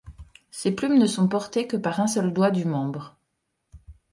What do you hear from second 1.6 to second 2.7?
que par un seul doigt du